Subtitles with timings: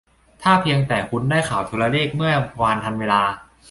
[0.43, 3.21] ถ้าเพียงแต่คุณได้ข่าวโทรเลขเมื่อวานทันเวลา